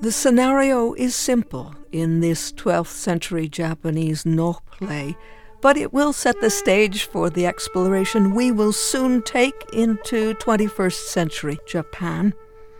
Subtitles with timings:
[0.00, 5.14] The scenario is simple in this 12th century Japanese Noh play,
[5.60, 11.04] but it will set the stage for the exploration we will soon take into 21st
[11.08, 12.32] century Japan.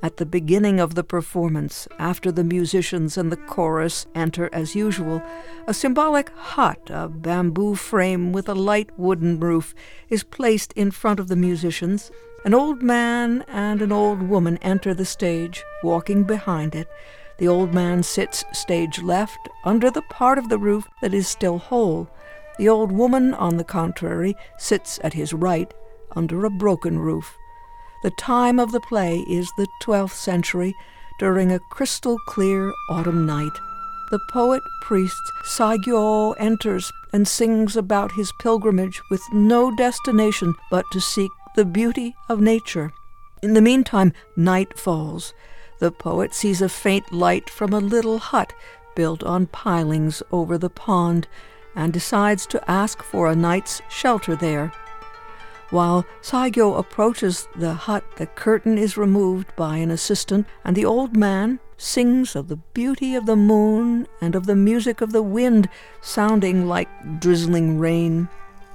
[0.03, 5.23] At the beginning of the performance, after the musicians and the chorus enter as usual,
[5.67, 9.75] a symbolic hut, a bamboo frame with a light wooden roof,
[10.09, 12.11] is placed in front of the musicians.
[12.43, 16.89] An old man and an old woman enter the stage, walking behind it.
[17.37, 21.59] The old man sits stage left, under the part of the roof that is still
[21.59, 22.09] whole.
[22.59, 25.73] The old woman, on the contrary, sits at his right,
[26.17, 27.37] under a broken roof.
[28.03, 30.75] The time of the play is the 12th century,
[31.19, 33.53] during a crystal clear autumn night.
[34.11, 41.01] The poet priest Saigyo enters and sings about his pilgrimage with no destination but to
[41.01, 42.93] seek the beauty of nature.
[43.43, 45.35] In the meantime, night falls.
[45.79, 48.53] The poet sees a faint light from a little hut
[48.95, 51.27] built on pilings over the pond
[51.75, 54.73] and decides to ask for a night's shelter there.
[55.71, 61.17] While Saigyo approaches the hut, the curtain is removed by an assistant, and the old
[61.17, 65.69] man sings of the beauty of the moon and of the music of the wind
[66.01, 66.89] sounding like
[67.21, 68.29] drizzling rain.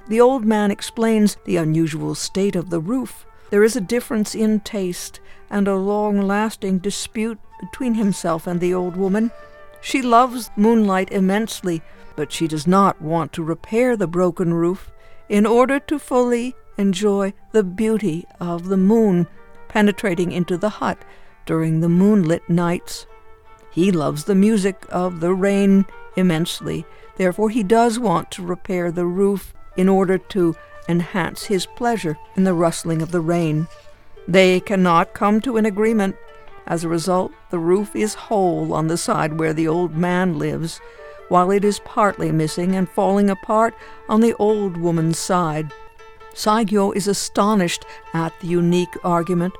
[0.07, 3.25] The old man explains the unusual state of the roof.
[3.49, 8.73] There is a difference in taste and a long lasting dispute between himself and the
[8.73, 9.31] old woman.
[9.81, 11.81] She loves moonlight immensely,
[12.15, 14.91] but she does not want to repair the broken roof
[15.27, 19.27] in order to fully enjoy the beauty of the moon
[19.67, 20.99] penetrating into the hut
[21.45, 23.07] during the moonlit nights.
[23.71, 26.85] He loves the music of the rain immensely,
[27.17, 30.55] therefore, he does want to repair the roof in order to
[30.87, 33.67] enhance his pleasure in the rustling of the rain.
[34.27, 36.15] They cannot come to an agreement.
[36.67, 40.79] As a result, the roof is whole on the side where the old man lives,
[41.29, 43.75] while it is partly missing and falling apart
[44.09, 45.71] on the old woman's side.
[46.33, 49.53] Saigyo is astonished at the unique argument,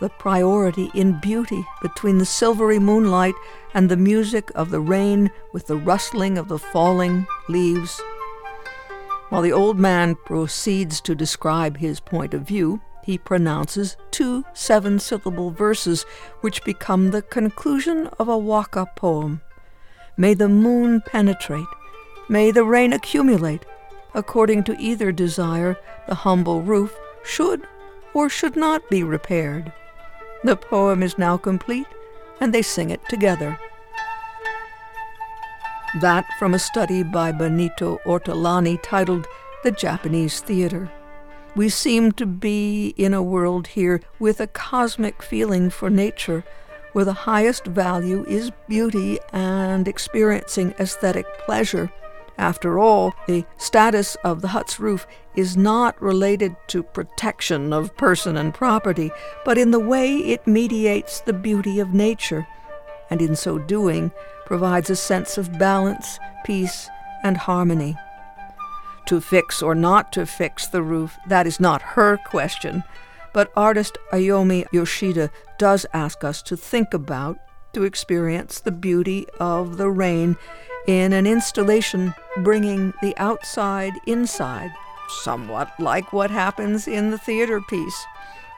[0.00, 3.34] the priority in beauty between the silvery moonlight
[3.74, 8.00] and the music of the rain with the rustling of the falling leaves.
[9.30, 14.98] While the old man proceeds to describe his point of view, he pronounces two seven
[14.98, 16.04] syllable verses
[16.40, 19.40] which become the conclusion of a waka poem.
[20.16, 21.64] May the moon penetrate,
[22.28, 23.64] may the rain accumulate,
[24.14, 25.76] according to either desire,
[26.08, 27.66] the humble roof should
[28.12, 29.72] or should not be repaired.
[30.42, 31.86] The poem is now complete,
[32.40, 33.58] and they sing it together.
[35.98, 39.26] That from a study by Benito Ortolani titled
[39.64, 40.90] The Japanese Theater.
[41.56, 46.44] We seem to be in a world here with a cosmic feeling for nature,
[46.92, 51.92] where the highest value is beauty and experiencing aesthetic pleasure
[52.40, 58.38] after all, the status of the hut's roof is not related to protection of person
[58.38, 59.10] and property,
[59.44, 62.48] but in the way it mediates the beauty of nature,
[63.10, 64.10] and in so doing
[64.46, 66.88] provides a sense of balance, peace,
[67.22, 67.96] and harmony.
[69.06, 72.84] To fix or not to fix the roof, that is not her question,
[73.32, 77.38] but artist Ayomi Yoshida does ask us to think about,
[77.72, 80.36] to experience the beauty of the rain
[80.86, 84.70] in an installation bringing the outside inside,
[85.22, 88.06] somewhat like what happens in the theater piece.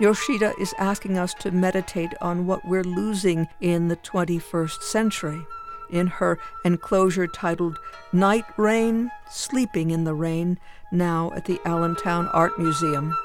[0.03, 5.47] Yoshida is asking us to meditate on what we're losing in the 21st century.
[5.91, 7.79] In her enclosure titled
[8.12, 10.59] Night Rain, Sleeping in the Rain,
[10.91, 13.17] now at the Allentown Art Museum.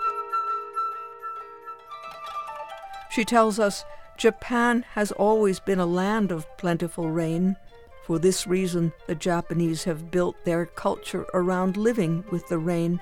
[3.09, 3.83] She tells us
[4.15, 7.55] Japan has always been a land of plentiful rain.
[8.05, 13.01] For this reason, the Japanese have built their culture around living with the rain.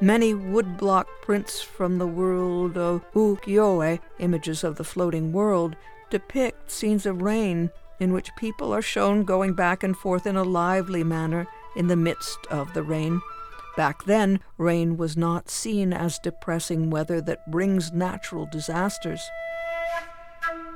[0.00, 5.74] Many woodblock prints from the world of ukiyo-e, images of the floating world,
[6.10, 10.44] depict scenes of rain in which people are shown going back and forth in a
[10.44, 11.46] lively manner
[11.76, 13.22] in the midst of the rain.
[13.74, 19.22] Back then, rain was not seen as depressing weather that brings natural disasters.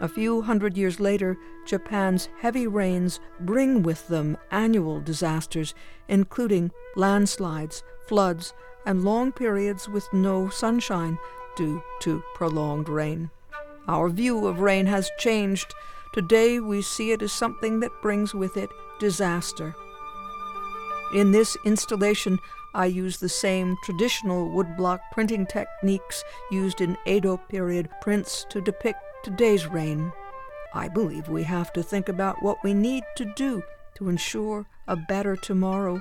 [0.00, 5.74] A few hundred years later, Japan's heavy rains bring with them annual disasters,
[6.08, 8.54] including landslides, floods,
[8.86, 11.18] and long periods with no sunshine
[11.56, 13.30] due to prolonged rain.
[13.88, 15.74] Our view of rain has changed.
[16.12, 19.74] Today we see it as something that brings with it disaster.
[21.14, 22.38] In this installation,
[22.74, 26.22] I use the same traditional woodblock printing techniques
[26.52, 30.12] used in Edo period prints to depict today's rain.
[30.72, 33.62] I believe we have to think about what we need to do
[33.96, 36.00] to ensure a better tomorrow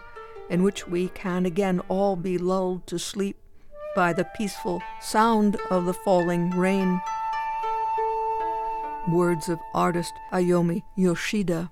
[0.49, 3.37] in which we can again all be lulled to sleep
[3.95, 7.01] by the peaceful sound of the falling rain.
[9.09, 11.71] Words of artist Ayomi Yoshida.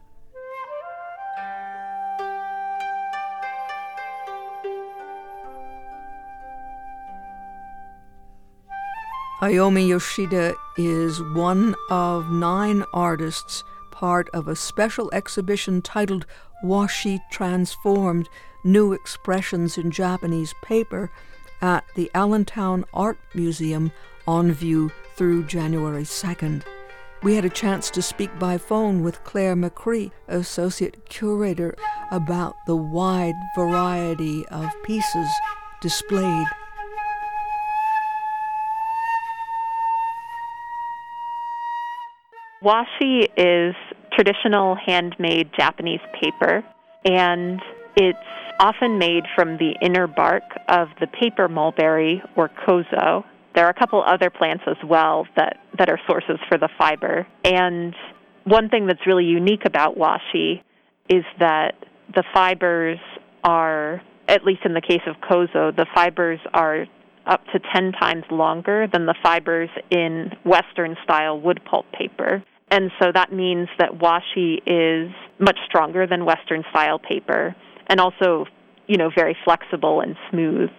[9.41, 16.25] Ayomi Yoshida is one of nine artists part of a special exhibition titled
[16.63, 18.27] Washi Transformed
[18.63, 21.09] New Expressions in Japanese Paper
[21.61, 23.91] at the Allentown Art Museum
[24.27, 26.63] on view through January 2nd.
[27.23, 31.75] We had a chance to speak by phone with Claire McCree, Associate Curator,
[32.11, 35.27] about the wide variety of pieces
[35.81, 36.47] displayed.
[42.63, 43.75] Washi is
[44.11, 46.63] traditional handmade Japanese paper,
[47.05, 47.61] and
[47.97, 48.17] it's
[48.59, 53.23] often made from the inner bark of the paper mulberry or kozo.
[53.55, 57.25] There are a couple other plants as well that, that are sources for the fiber.
[57.43, 57.95] And
[58.43, 60.61] one thing that's really unique about washi
[61.09, 61.73] is that
[62.15, 62.99] the fibers
[63.43, 66.85] are, at least in the case of kozo, the fibers are
[67.25, 72.43] up to 10 times longer than the fibers in Western style wood pulp paper.
[72.69, 77.55] And so that means that washi is much stronger than Western style paper
[77.87, 78.45] and also,
[78.87, 80.69] you know, very flexible and smooth.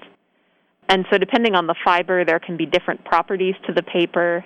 [0.89, 4.45] And so depending on the fiber, there can be different properties to the paper.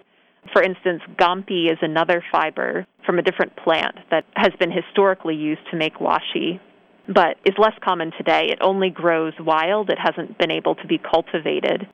[0.53, 5.63] For instance, gampi is another fiber from a different plant that has been historically used
[5.71, 6.59] to make washi,
[7.07, 8.49] but is less common today.
[8.51, 9.91] It only grows wild.
[9.91, 11.87] It hasn't been able to be cultivated.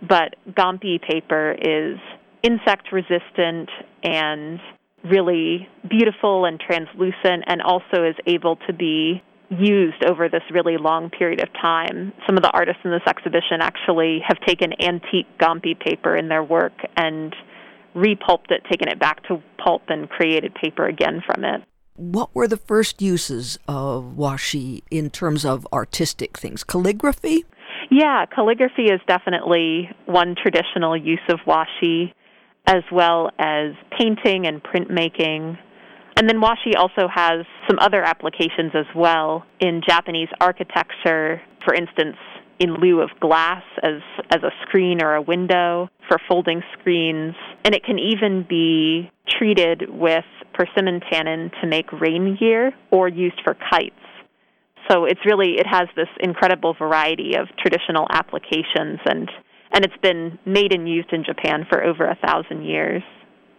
[0.00, 1.98] But gampi paper is
[2.42, 3.70] insect resistant
[4.02, 4.58] and
[5.04, 9.22] really beautiful and translucent and also is able to be
[9.58, 12.12] used over this really long period of time.
[12.26, 16.42] Some of the artists in this exhibition actually have taken antique Gampi paper in their
[16.42, 17.34] work and
[17.94, 21.62] repulped it, taken it back to pulp, and created paper again from it.
[21.96, 26.64] What were the first uses of washi in terms of artistic things?
[26.64, 27.44] Calligraphy?
[27.90, 32.12] Yeah, calligraphy is definitely one traditional use of washi
[32.66, 35.58] as well as painting and printmaking.
[36.16, 42.16] And then washi also has some other applications as well in Japanese architecture, for instance,
[42.60, 44.00] in lieu of glass as,
[44.30, 47.34] as a screen or a window for folding screens.
[47.64, 53.40] And it can even be treated with persimmon tannin to make rain gear or used
[53.42, 53.94] for kites.
[54.88, 59.30] So it's really, it has this incredible variety of traditional applications and
[59.74, 63.02] and it's been made and used in Japan for over a thousand years.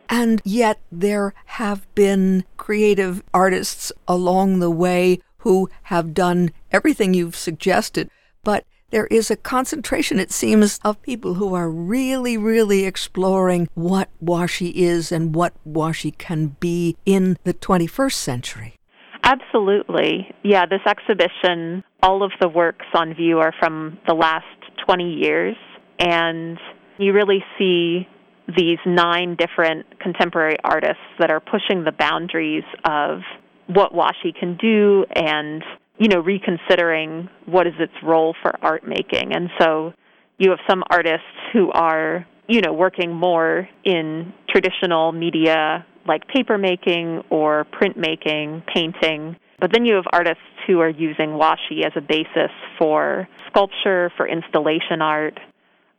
[0.10, 7.36] And yet, there have been creative artists along the way who have done everything you've
[7.36, 8.10] suggested,
[8.44, 14.10] but there is a concentration, it seems, of people who are really, really exploring what
[14.24, 18.76] washi is and what washi can be in the 21st century.
[19.24, 20.28] Absolutely.
[20.44, 24.46] Yeah, this exhibition, all of the works on view are from the last
[24.86, 25.56] 20 years
[26.00, 26.60] and
[26.98, 28.08] you really see
[28.48, 33.20] these nine different contemporary artists that are pushing the boundaries of
[33.68, 35.64] what washi can do and
[35.98, 39.34] you know reconsidering what is its role for art making.
[39.34, 39.94] And so
[40.38, 46.58] you have some artists who are you know working more in traditional media like paper
[46.58, 49.36] making or print making painting.
[49.60, 54.28] But then you have artists who are using washi as a basis for sculpture for
[54.28, 55.40] installation art.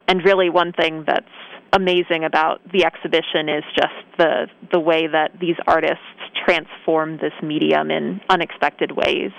[0.08, 1.26] And really, one thing that's
[1.72, 6.04] amazing about the exhibition is just the the way that these artists
[6.44, 9.32] transform this medium in unexpected ways.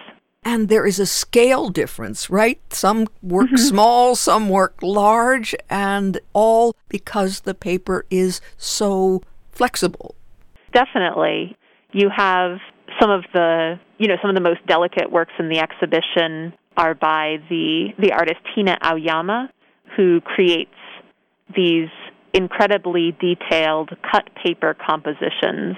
[0.43, 2.61] And there is a scale difference, right?
[2.71, 3.57] Some work mm-hmm.
[3.57, 10.15] small, some work large, and all because the paper is so flexible.
[10.73, 11.57] Definitely.
[11.91, 12.59] You have
[12.99, 16.93] some of the, you know, some of the most delicate works in the exhibition are
[16.93, 19.49] by the the artist Hina Aoyama,
[19.95, 20.71] who creates
[21.55, 21.89] these
[22.33, 25.75] incredibly detailed cut paper compositions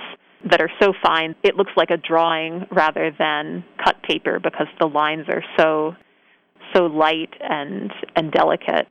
[0.49, 4.87] that are so fine it looks like a drawing rather than cut paper because the
[4.87, 5.93] lines are so
[6.75, 8.87] so light and and delicate.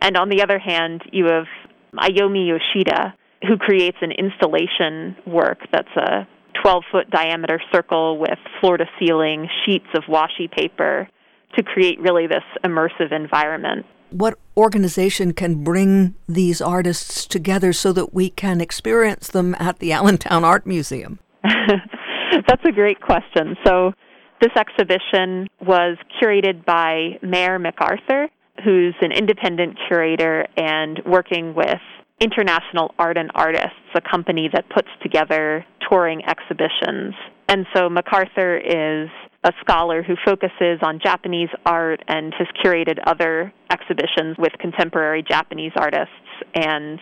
[0.00, 1.46] And on the other hand, you have
[1.94, 3.14] Ayomi Yoshida
[3.46, 6.26] who creates an installation work that's a
[6.62, 11.08] 12 foot diameter circle with floor to ceiling sheets of washi paper
[11.56, 18.12] to create really this immersive environment what organization can bring these artists together so that
[18.14, 21.18] we can experience them at the Allentown Art Museum?
[21.42, 23.56] That's a great question.
[23.64, 23.92] So,
[24.40, 28.28] this exhibition was curated by Meher McArthur,
[28.64, 31.78] who's an independent curator and working with
[32.20, 37.14] International Art and Artists, a company that puts together touring exhibitions.
[37.48, 39.10] And so McArthur is
[39.42, 45.72] a scholar who focuses on Japanese art and has curated other exhibitions with contemporary Japanese
[45.76, 46.14] artists.
[46.54, 47.00] And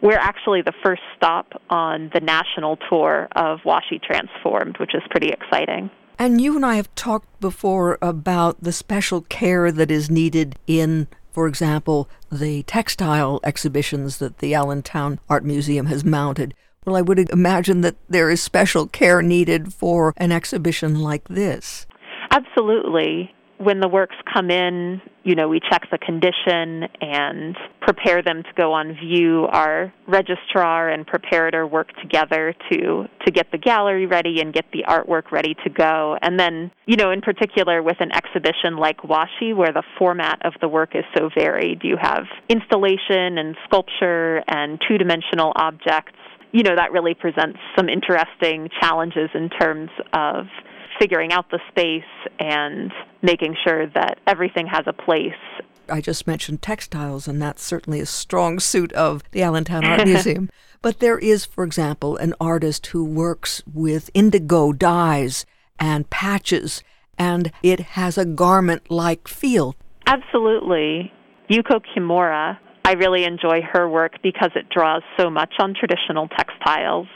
[0.00, 5.30] we're actually the first stop on the national tour of Washi Transformed, which is pretty
[5.30, 5.90] exciting.
[6.18, 11.08] And you and I have talked before about the special care that is needed in
[11.32, 16.54] for example, the textile exhibitions that the Allentown Art Museum has mounted.
[16.84, 21.86] Well, I would imagine that there is special care needed for an exhibition like this.
[22.30, 28.42] Absolutely when the works come in, you know, we check the condition and prepare them
[28.42, 29.46] to go on view.
[29.52, 34.84] Our registrar and preparator work together to to get the gallery ready and get the
[34.88, 36.16] artwork ready to go.
[36.22, 40.54] And then, you know, in particular with an exhibition like Washi where the format of
[40.60, 46.18] the work is so varied, you have installation and sculpture and two-dimensional objects.
[46.52, 50.46] You know, that really presents some interesting challenges in terms of
[50.98, 52.04] figuring out the space
[52.38, 52.92] and
[53.22, 55.32] making sure that everything has a place.
[55.88, 60.50] I just mentioned textiles, and that's certainly a strong suit of the Allentown Art Museum.
[60.80, 65.44] But there is, for example, an artist who works with indigo dyes
[65.78, 66.82] and patches,
[67.18, 69.74] and it has a garment like feel.
[70.06, 71.12] Absolutely.
[71.50, 77.06] Yuko Kimura, I really enjoy her work because it draws so much on traditional textiles.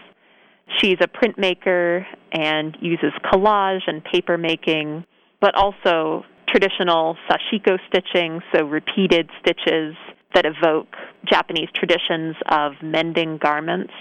[0.79, 5.05] She's a printmaker and uses collage and paper making,
[5.41, 9.95] but also traditional sashiko stitching, so repeated stitches
[10.35, 10.95] that evoke
[11.29, 13.93] Japanese traditions of mending garments,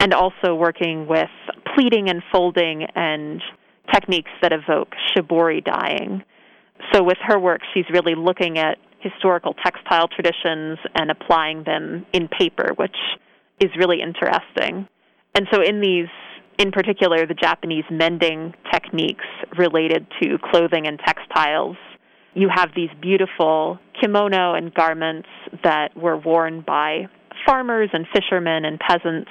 [0.00, 1.30] and also working with
[1.74, 3.42] pleating and folding and
[3.92, 6.22] techniques that evoke shibori dyeing.
[6.92, 12.28] So, with her work, she's really looking at historical textile traditions and applying them in
[12.28, 12.96] paper, which
[13.60, 14.86] is really interesting.
[15.34, 16.08] And so, in these,
[16.58, 19.24] in particular, the Japanese mending techniques
[19.58, 21.76] related to clothing and textiles,
[22.34, 25.28] you have these beautiful kimono and garments
[25.64, 27.08] that were worn by
[27.46, 29.30] farmers and fishermen and peasants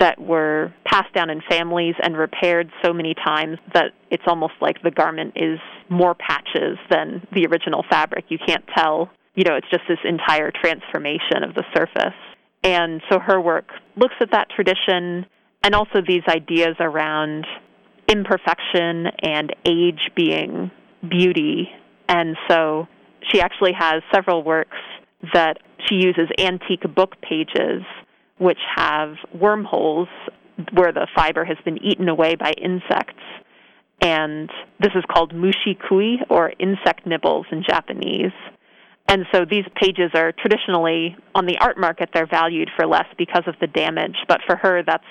[0.00, 4.82] that were passed down in families and repaired so many times that it's almost like
[4.82, 5.58] the garment is
[5.90, 8.24] more patches than the original fabric.
[8.28, 12.14] You can't tell, you know, it's just this entire transformation of the surface.
[12.62, 15.26] And so her work looks at that tradition
[15.62, 17.46] and also these ideas around
[18.08, 20.70] imperfection and age being
[21.08, 21.68] beauty.
[22.08, 22.88] And so
[23.30, 24.76] she actually has several works
[25.34, 27.82] that she uses antique book pages
[28.38, 30.08] which have wormholes
[30.72, 33.22] where the fiber has been eaten away by insects.
[34.00, 34.50] And
[34.80, 38.32] this is called mushi kui, or insect nibbles in Japanese.
[39.08, 43.44] And so these pages are traditionally on the art market, they're valued for less because
[43.46, 44.16] of the damage.
[44.28, 45.04] But for her, that's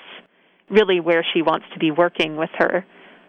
[0.68, 2.84] really where she wants to be working with her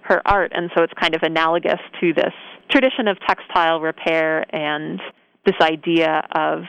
[0.05, 0.51] her art.
[0.53, 2.33] And so it's kind of analogous to this
[2.69, 5.01] tradition of textile repair and
[5.45, 6.63] this idea of,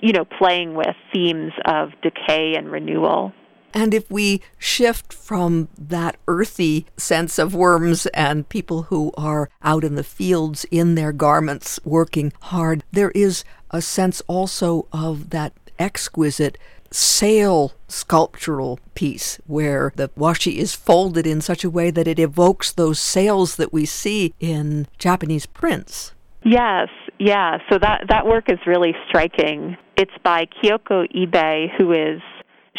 [0.00, 3.32] you know, playing with themes of decay and renewal.
[3.72, 9.84] And if we shift from that earthy sense of worms and people who are out
[9.84, 15.52] in the fields in their garments working hard, there is a sense also of that
[15.78, 16.58] exquisite
[16.90, 22.72] sail sculptural piece where the washi is folded in such a way that it evokes
[22.72, 26.12] those sails that we see in Japanese prints.
[26.42, 26.88] Yes,
[27.20, 27.58] yeah.
[27.70, 29.76] So that that work is really striking.
[29.96, 32.22] It's by Kyoko Ibe, who is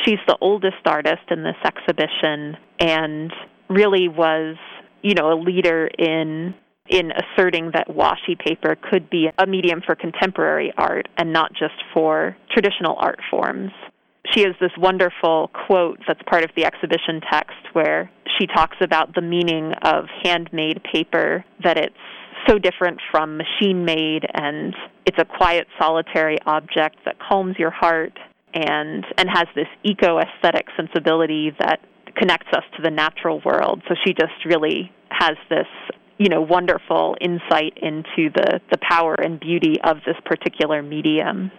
[0.03, 3.31] she's the oldest artist in this exhibition and
[3.69, 4.57] really was,
[5.03, 6.55] you know, a leader in
[6.89, 11.75] in asserting that washi paper could be a medium for contemporary art and not just
[11.93, 13.71] for traditional art forms.
[14.33, 19.13] She has this wonderful quote that's part of the exhibition text where she talks about
[19.13, 21.95] the meaning of handmade paper, that it's
[22.47, 28.17] so different from machine made and it's a quiet solitary object that calms your heart
[28.53, 31.79] and and has this eco aesthetic sensibility that
[32.15, 33.81] connects us to the natural world.
[33.87, 35.67] So she just really has this
[36.17, 41.51] you know wonderful insight into the the power and beauty of this particular medium.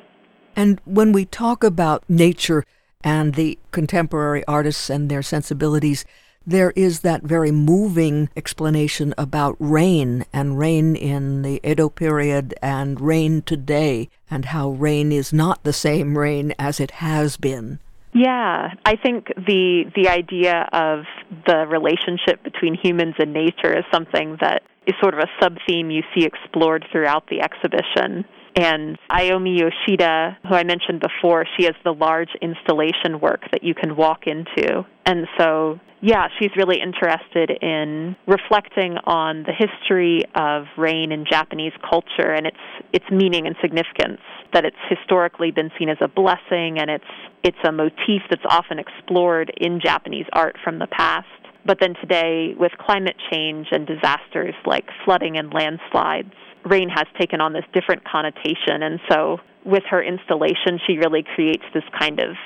[0.55, 2.65] And when we talk about nature
[3.03, 6.05] and the contemporary artists and their sensibilities,
[6.47, 13.01] there is that very moving explanation about rain and rain in the Edo period and
[13.01, 17.79] rain today, and how rain is not the same rain as it has been.
[18.15, 21.05] Yeah, I think the the idea of
[21.47, 25.91] the relationship between humans and nature is something that is sort of a sub theme
[25.91, 28.25] you see explored throughout the exhibition.
[28.55, 33.75] And Ayomi Yoshida, who I mentioned before, she has the large installation work that you
[33.75, 34.85] can walk into.
[35.07, 41.73] And so, yeah, she's really interested in reflecting on the history of rain in Japanese
[41.89, 42.57] culture and its
[42.93, 44.21] its meaning and significance.
[44.53, 47.05] That it's historically been seen as a blessing and it's
[47.43, 51.27] it's a motif that's often explored in Japanese art from the past.
[51.65, 57.41] But then today, with climate change and disasters like flooding and landslides, rain has taken
[57.41, 58.83] on this different connotation.
[58.83, 62.37] And so, with her installation, she really creates this kind of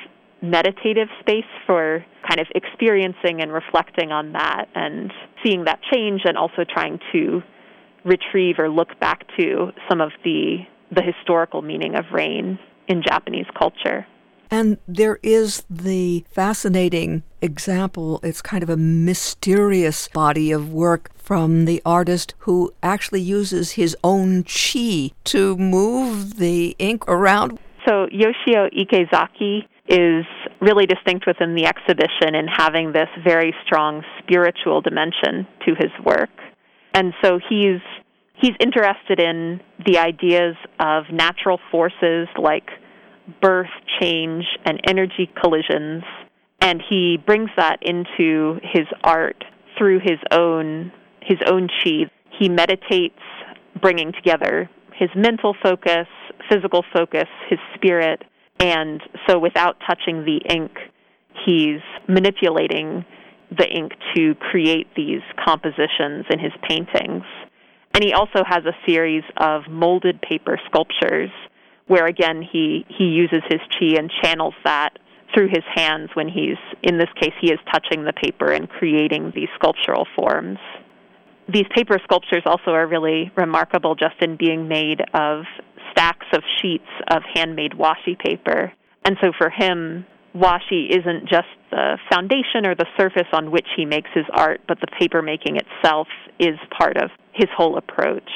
[0.42, 5.12] meditative space for kind of experiencing and reflecting on that and
[5.44, 7.42] seeing that change and also trying to
[8.04, 10.58] retrieve or look back to some of the
[10.92, 14.06] the historical meaning of rain in Japanese culture.
[14.50, 21.64] And there is the fascinating example, it's kind of a mysterious body of work from
[21.64, 27.58] the artist who actually uses his own chi to move the ink around.
[27.86, 30.24] So Yoshio Ikezaki is
[30.60, 36.30] really distinct within the exhibition in having this very strong spiritual dimension to his work.
[36.94, 37.80] And so he's
[38.34, 42.68] he's interested in the ideas of natural forces like
[43.40, 46.04] birth, change, and energy collisions,
[46.60, 49.44] and he brings that into his art
[49.78, 52.10] through his own his own chi.
[52.38, 53.18] He meditates,
[53.80, 56.06] bringing together his mental focus,
[56.50, 58.22] physical focus, his spirit,
[58.58, 60.72] and so without touching the ink,
[61.44, 63.04] he's manipulating
[63.56, 67.24] the ink to create these compositions in his paintings.
[67.94, 71.30] And he also has a series of molded paper sculptures
[71.86, 74.98] where again he he uses his chi and channels that
[75.34, 79.32] through his hands when he's in this case he is touching the paper and creating
[79.34, 80.58] these sculptural forms.
[81.52, 85.44] These paper sculptures also are really remarkable just in being made of
[85.92, 88.72] stacks of sheets of handmade washi paper.
[89.04, 93.84] And so for him washi isn't just the foundation or the surface on which he
[93.84, 98.28] makes his art but the paper making itself is part of his whole approach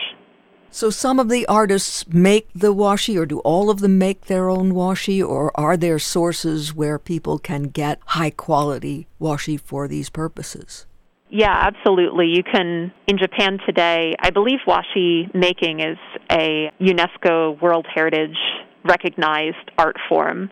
[0.70, 4.48] so some of the artists make the washi, or do all of them make their
[4.48, 10.10] own washi, or are there sources where people can get high quality washi for these
[10.10, 10.86] purposes?
[11.28, 12.26] Yeah, absolutely.
[12.26, 15.98] You can, in Japan today, I believe washi making is
[16.30, 18.36] a UNESCO World Heritage
[18.84, 20.50] recognized art form.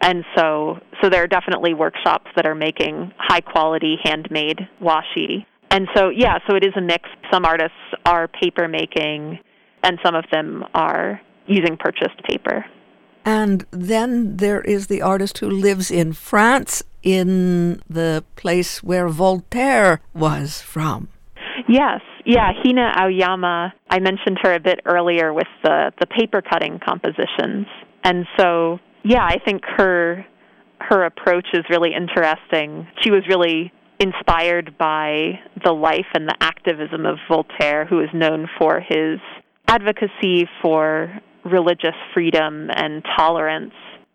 [0.00, 5.44] And so, so there are definitely workshops that are making high quality handmade washi.
[5.70, 7.08] And so, yeah, so it is a mix.
[7.32, 9.38] Some artists are paper making,
[9.82, 12.64] and some of them are using purchased paper.
[13.24, 20.00] And then there is the artist who lives in France, in the place where Voltaire
[20.14, 21.08] was from.
[21.68, 23.74] Yes, yeah, Hina Aoyama.
[23.88, 27.66] I mentioned her a bit earlier with the, the paper cutting compositions.
[28.02, 30.24] And so, yeah, I think her
[30.80, 32.86] her approach is really interesting.
[33.02, 38.48] She was really inspired by the life and the activism of Voltaire, who is known
[38.58, 39.20] for his
[39.70, 43.72] advocacy for religious freedom and tolerance.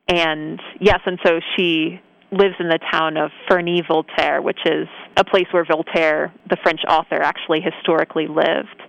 [0.08, 5.46] And yes, and so she lives in the town of Ferney-Voltaire, which is a place
[5.52, 8.82] where Voltaire, the French author, actually historically lived.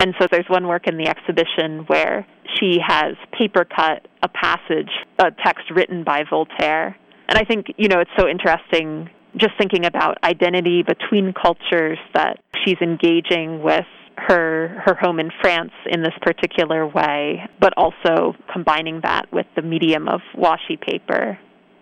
[0.00, 2.26] And so there's one work in the exhibition where
[2.58, 6.96] she has paper cut a passage, a text written by Voltaire.
[7.28, 12.40] And I think, you know, it's so interesting just thinking about identity between cultures that
[12.64, 13.84] she's engaging with
[14.26, 19.62] her her home in France in this particular way, but also combining that with the
[19.62, 21.38] medium of washi paper.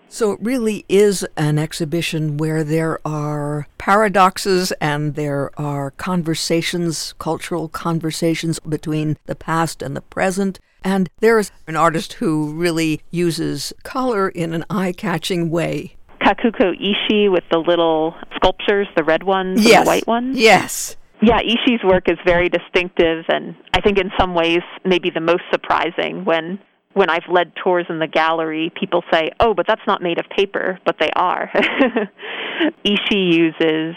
[0.08, 7.68] So it really is an exhibition where there are paradoxes and there are conversations, cultural
[7.68, 10.60] conversations between the past and the present.
[10.84, 15.96] And there's an artist who really uses color in an eye catching way.
[16.20, 19.78] Kakuko Ishii with the little sculptures, the red ones yes.
[19.78, 20.38] and the white ones.
[20.38, 20.96] Yes.
[21.26, 25.42] Yeah, Ishii's work is very distinctive, and I think in some ways maybe the most
[25.50, 26.60] surprising when
[26.92, 30.26] when I've led tours in the gallery, people say, "Oh, but that's not made of
[30.30, 31.50] paper," but they are.
[32.86, 33.96] Ishii uses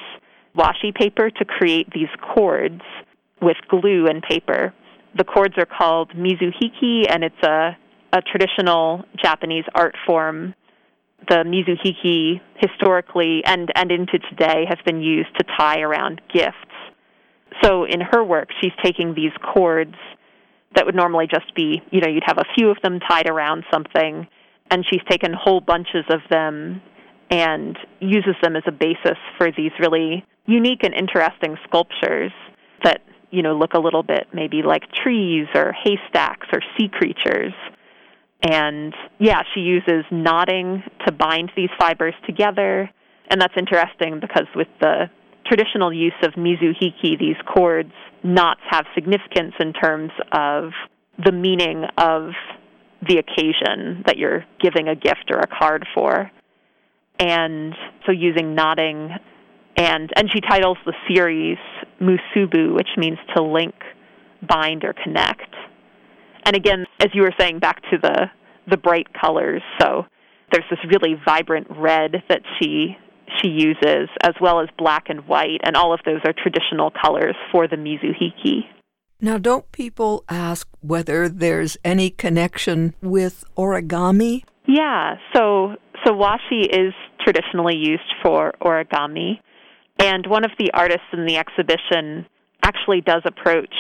[0.57, 2.81] washi paper to create these cords
[3.43, 4.73] with glue and paper.
[5.15, 7.77] The cords are called mizuhiki, and it's a
[8.11, 10.55] a traditional Japanese art form
[11.27, 16.55] the mizuhiki historically and, and into today have been used to tie around gifts.
[17.63, 19.95] So in her work, she's taking these cords
[20.75, 23.63] that would normally just be, you know, you'd have a few of them tied around
[23.73, 24.27] something,
[24.69, 26.81] and she's taken whole bunches of them
[27.31, 32.31] and uses them as a basis for these really unique and interesting sculptures
[32.83, 37.53] that, you know, look a little bit maybe like trees or haystacks or sea creatures.
[38.41, 42.89] And yeah, she uses knotting to bind these fibers together.
[43.29, 45.09] And that's interesting because with the
[45.49, 47.91] traditional use of mizuhiki, these cords,
[48.23, 50.71] knots have significance in terms of
[51.23, 52.31] the meaning of
[53.07, 56.31] the occasion that you're giving a gift or a card for.
[57.19, 57.73] And
[58.05, 59.09] so using knotting
[59.75, 61.57] and and she titles the series
[62.01, 63.75] Musubu, which means to link,
[64.47, 65.53] bind or connect.
[66.45, 68.25] And again, as you were saying back to the
[68.69, 70.05] the bright colors, so
[70.51, 72.97] there's this really vibrant red that she
[73.41, 77.35] she uses, as well as black and white, and all of those are traditional colors
[77.51, 78.61] for the Mizuhiki.
[79.21, 84.43] Now, don't people ask whether there's any connection with origami?
[84.65, 89.39] Yeah, so so washi is traditionally used for origami,
[89.99, 92.25] and one of the artists in the exhibition
[92.63, 93.73] actually does approach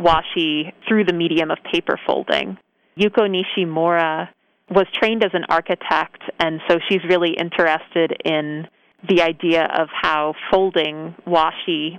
[0.00, 2.56] washi through the medium of paper folding.
[2.98, 4.28] Yuko Nishimura
[4.70, 8.66] was trained as an architect, and so she's really interested in
[9.08, 11.98] the idea of how folding washi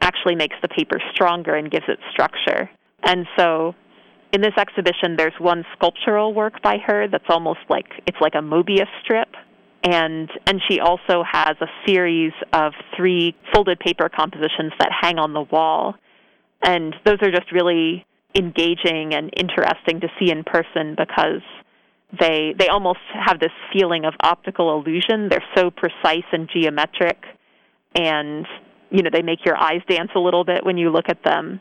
[0.00, 2.70] actually makes the paper stronger and gives it structure.
[3.02, 3.74] And so
[4.32, 8.42] in this exhibition there's one sculptural work by her that's almost like it's like a
[8.42, 9.28] Mobius strip
[9.82, 15.32] and and she also has a series of three folded paper compositions that hang on
[15.32, 15.94] the wall.
[16.62, 21.42] And those are just really engaging and interesting to see in person because
[22.18, 25.28] they they almost have this feeling of optical illusion.
[25.28, 27.22] They're so precise and geometric,
[27.94, 28.46] and
[28.90, 31.60] you know they make your eyes dance a little bit when you look at them.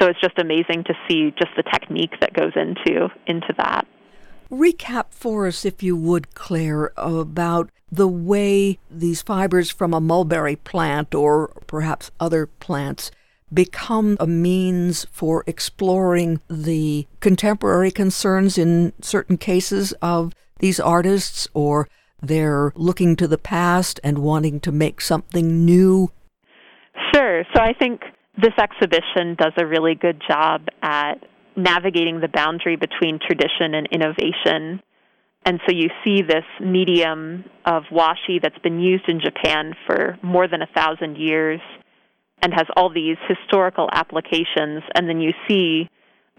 [0.00, 3.86] So it's just amazing to see just the technique that goes into into that.
[4.50, 10.56] Recap for us, if you would, Claire, about the way these fibers from a mulberry
[10.56, 13.10] plant or perhaps other plants
[13.52, 21.88] become a means for exploring the contemporary concerns in certain cases of these artists, or
[22.20, 26.10] they're looking to the past and wanting to make something new?
[27.14, 27.44] Sure.
[27.54, 28.00] So I think
[28.36, 31.24] this exhibition does a really good job at
[31.56, 34.82] navigating the boundary between tradition and innovation.
[35.44, 40.48] And so you see this medium of washi that's been used in Japan for more
[40.48, 41.60] than a thousand years
[42.42, 44.82] and has all these historical applications.
[44.94, 45.88] And then you see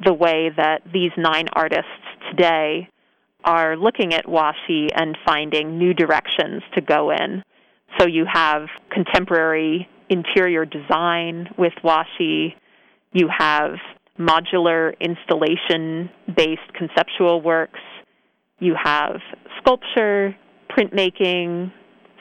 [0.03, 1.85] the way that these nine artists
[2.29, 2.89] today
[3.43, 7.43] are looking at washi and finding new directions to go in.
[7.99, 12.53] So you have contemporary interior design with washi,
[13.13, 13.75] you have
[14.19, 17.79] modular installation based conceptual works,
[18.59, 19.21] you have
[19.59, 20.35] sculpture,
[20.69, 21.71] printmaking,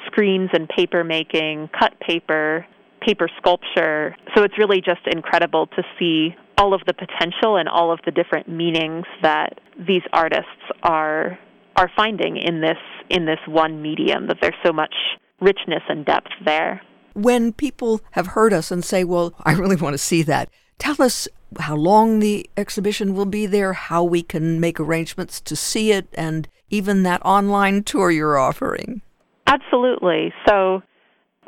[0.07, 2.67] screens and paper making, cut paper,
[3.07, 4.17] paper sculpture.
[4.35, 8.11] So it's really just incredible to see all of the potential and all of the
[8.11, 10.47] different meanings that these artists
[10.83, 11.39] are
[11.77, 12.79] are finding in this
[13.11, 14.95] in this one medium that there's so much
[15.41, 16.81] richness and depth there.
[17.13, 21.01] When people have heard us and say, "Well, I really want to see that." Tell
[21.01, 25.93] us how long the exhibition will be there, how we can make arrangements to see
[25.93, 29.01] it, and even that online tour you're offering.
[29.47, 30.35] Absolutely.
[30.49, 30.83] So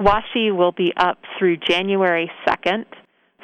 [0.01, 2.85] Washi will be up through January 2nd,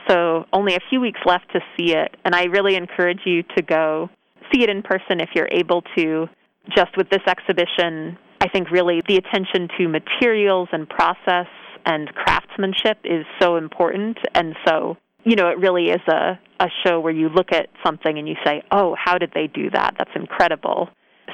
[0.08, 2.16] so only a few weeks left to see it.
[2.24, 4.08] And I really encourage you to go
[4.52, 6.28] see it in person if you're able to.
[6.74, 11.46] Just with this exhibition, I think really the attention to materials and process
[11.84, 14.18] and craftsmanship is so important.
[14.34, 18.18] And so, you know, it really is a, a show where you look at something
[18.18, 19.94] and you say, oh, how did they do that?
[19.98, 20.88] That's incredible.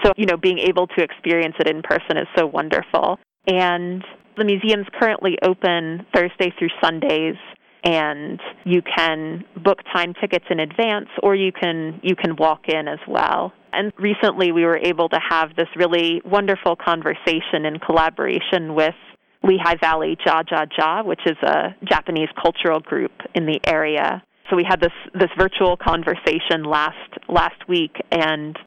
[0.05, 3.19] So, you know, being able to experience it in person is so wonderful.
[3.47, 4.05] And
[4.40, 7.37] the museum's currently open Thursday through Sundays
[7.85, 12.88] and you can book time tickets in advance or you can you can walk in
[12.88, 13.53] as well.
[13.72, 18.94] And recently we were able to have this really wonderful conversation in collaboration with
[19.42, 24.22] Lehigh Valley Jia Jia Jia, which is a Japanese cultural group in the area.
[24.48, 26.96] So we had this this virtual conversation last
[27.29, 28.59] last week and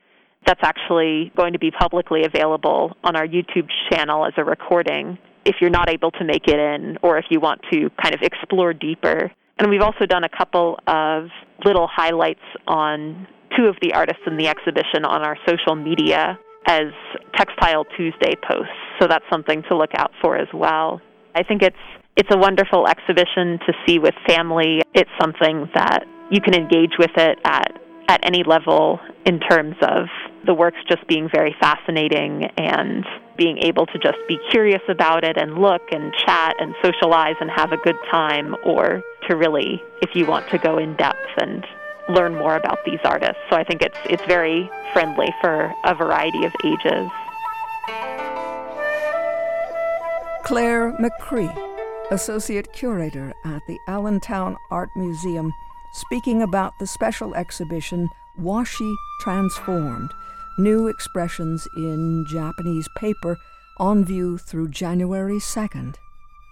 [0.46, 5.56] that's actually going to be publicly available on our YouTube channel as a recording if
[5.62, 8.74] you're not able to make it in or if you want to kind of explore
[8.74, 9.32] deeper.
[9.60, 11.28] And we've also done a couple of
[11.64, 16.40] little highlights on two of the artists in the exhibition on our social media.
[16.66, 16.94] as
[17.36, 18.72] Textile Tuesday posts.
[19.00, 21.02] So that's something to look out for as well.
[21.36, 21.76] I think it's
[22.16, 24.82] it's a wonderful exhibition to see with family.
[24.94, 27.72] It's something that you can engage with it at
[28.08, 30.06] at any level in terms of
[30.46, 33.06] the works just being very fascinating and
[33.38, 37.50] being able to just be curious about it and look and chat and socialize and
[37.50, 41.66] have a good time or to really if you want to go in depth and
[42.10, 43.42] learn more about these artists.
[43.50, 47.10] So I think it's it's very friendly for a variety of ages.
[50.44, 51.56] Claire McCree,
[52.12, 55.52] Associate Curator at the Allentown Art Museum,
[55.94, 60.12] speaking about the special exhibition Washi Transformed
[60.58, 63.38] New Expressions in Japanese Paper
[63.78, 65.96] on view through January 2nd.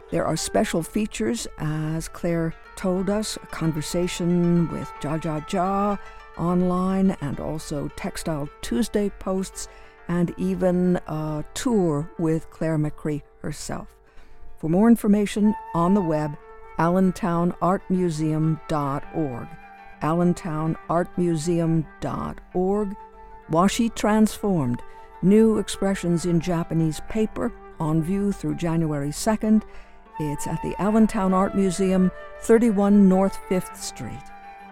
[0.09, 5.99] There are special features, as Claire told us, a conversation with Jia Jia Jia
[6.37, 9.67] online, and also Textile Tuesday posts,
[10.07, 13.95] and even a tour with Claire McCree herself.
[14.57, 16.35] For more information on the web,
[16.79, 19.47] allentownartmuseum.org.
[20.01, 22.95] allentownartmuseum.org.
[23.51, 24.81] Washi Transformed,
[25.21, 29.63] New Expressions in Japanese Paper, on view through January 2nd
[30.19, 32.11] it's at the Allentown Art Museum,
[32.41, 34.21] 31 North 5th Street.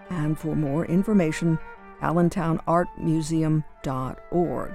[0.08, 1.58] And for more information,
[2.02, 4.72] allentownartmuseum.org.